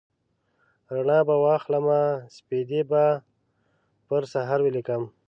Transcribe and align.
رڼا 0.95 1.19
به 1.27 1.35
واخلمه 1.43 2.01
سپیدې 2.35 2.81
به 2.89 3.03
پر 4.07 4.21
سحر 4.33 4.59
ولیکم 4.63 5.03